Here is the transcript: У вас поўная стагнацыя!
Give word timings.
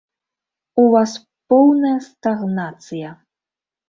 У 0.83 0.85
вас 0.93 1.11
поўная 1.53 1.91
стагнацыя! 2.07 3.13